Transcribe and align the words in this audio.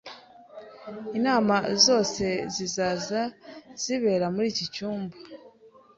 Inama 1.17 1.55
zose 1.85 2.25
zizaza 2.53 3.21
zizabera 3.81 4.25
muri 4.33 4.47
iki 4.53 4.65
cyumba 4.73 5.15